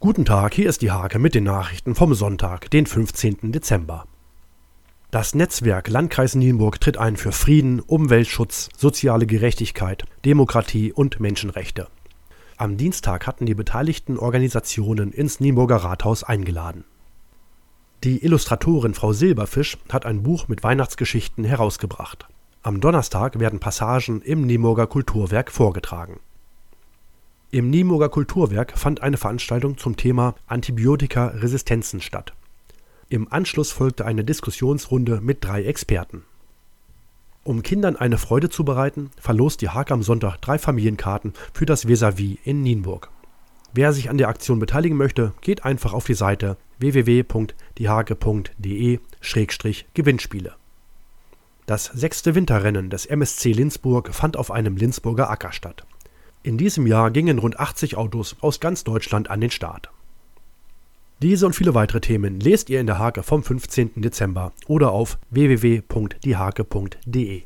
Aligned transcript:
Guten 0.00 0.24
Tag, 0.24 0.54
hier 0.54 0.68
ist 0.68 0.80
die 0.82 0.92
Hake 0.92 1.18
mit 1.18 1.34
den 1.34 1.42
Nachrichten 1.42 1.96
vom 1.96 2.14
Sonntag, 2.14 2.70
den 2.70 2.86
15. 2.86 3.50
Dezember. 3.50 4.04
Das 5.10 5.34
Netzwerk 5.34 5.88
Landkreis 5.88 6.36
Nienburg 6.36 6.80
tritt 6.80 6.96
ein 6.98 7.16
für 7.16 7.32
Frieden, 7.32 7.80
Umweltschutz, 7.80 8.68
soziale 8.76 9.26
Gerechtigkeit, 9.26 10.04
Demokratie 10.24 10.92
und 10.92 11.18
Menschenrechte. 11.18 11.88
Am 12.58 12.76
Dienstag 12.76 13.26
hatten 13.26 13.44
die 13.44 13.56
beteiligten 13.56 14.18
Organisationen 14.20 15.10
ins 15.10 15.40
Nienburger 15.40 15.78
Rathaus 15.78 16.22
eingeladen. 16.22 16.84
Die 18.04 18.22
Illustratorin 18.22 18.94
Frau 18.94 19.12
Silberfisch 19.12 19.78
hat 19.90 20.06
ein 20.06 20.22
Buch 20.22 20.46
mit 20.46 20.62
Weihnachtsgeschichten 20.62 21.42
herausgebracht. 21.42 22.28
Am 22.62 22.80
Donnerstag 22.80 23.40
werden 23.40 23.58
Passagen 23.58 24.22
im 24.22 24.46
Nienburger 24.46 24.86
Kulturwerk 24.86 25.50
vorgetragen. 25.50 26.20
Im 27.50 27.70
Nienburger 27.70 28.10
Kulturwerk 28.10 28.76
fand 28.78 29.00
eine 29.02 29.16
Veranstaltung 29.16 29.78
zum 29.78 29.96
Thema 29.96 30.34
Antibiotikaresistenzen 30.48 32.02
statt. 32.02 32.34
Im 33.08 33.32
Anschluss 33.32 33.72
folgte 33.72 34.04
eine 34.04 34.22
Diskussionsrunde 34.22 35.20
mit 35.22 35.42
drei 35.46 35.64
Experten. 35.64 36.24
Um 37.44 37.62
Kindern 37.62 37.96
eine 37.96 38.18
Freude 38.18 38.50
zu 38.50 38.66
bereiten, 38.66 39.10
verlost 39.18 39.62
die 39.62 39.70
Haag 39.70 39.90
am 39.90 40.02
Sonntag 40.02 40.36
drei 40.42 40.58
Familienkarten 40.58 41.32
für 41.54 41.64
das 41.64 41.86
Vesavi 41.88 42.38
in 42.44 42.60
Nienburg. 42.60 43.08
Wer 43.72 43.94
sich 43.94 44.10
an 44.10 44.18
der 44.18 44.28
Aktion 44.28 44.58
beteiligen 44.58 44.98
möchte, 44.98 45.32
geht 45.40 45.64
einfach 45.64 45.94
auf 45.94 46.04
die 46.04 46.12
Seite 46.12 46.58
wwwdiehakede 46.80 48.50
e 48.64 48.98
gewinnspiele 49.94 50.54
Das 51.64 51.86
sechste 51.86 52.34
Winterrennen 52.34 52.90
des 52.90 53.06
MSC 53.06 53.52
Linzburg 53.52 54.14
fand 54.14 54.36
auf 54.36 54.50
einem 54.50 54.76
Linzburger 54.76 55.30
Acker 55.30 55.52
statt. 55.52 55.86
In 56.48 56.56
diesem 56.56 56.86
Jahr 56.86 57.10
gingen 57.10 57.38
rund 57.40 57.60
80 57.60 57.98
Autos 57.98 58.34
aus 58.40 58.58
ganz 58.58 58.82
Deutschland 58.82 59.28
an 59.30 59.42
den 59.42 59.50
Start. 59.50 59.90
Diese 61.20 61.44
und 61.44 61.54
viele 61.54 61.74
weitere 61.74 62.00
Themen 62.00 62.40
lest 62.40 62.70
ihr 62.70 62.80
in 62.80 62.86
der 62.86 62.98
Hake 62.98 63.22
vom 63.22 63.42
15. 63.42 64.00
Dezember 64.00 64.52
oder 64.66 64.92
auf 64.92 65.18
www.diehake.de. 65.28 67.36